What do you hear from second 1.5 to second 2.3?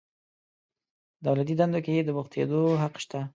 دندو کې د